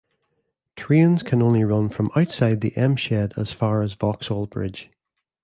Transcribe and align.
Trains 0.75 1.21
can 1.21 1.43
only 1.43 1.63
run 1.63 1.87
from 1.87 2.09
outside 2.15 2.61
the 2.61 2.75
M 2.75 2.95
Shed 2.95 3.33
as 3.37 3.51
far 3.53 3.83
as 3.83 3.93
Vauxhall 3.93 4.47
Bridge. 4.47 4.89